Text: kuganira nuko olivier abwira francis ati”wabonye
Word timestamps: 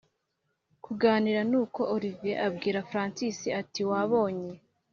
kuganira 0.85 1.41
nuko 1.49 1.81
olivier 1.95 2.39
abwira 2.47 2.85
francis 2.91 3.39
ati”wabonye 3.61 4.51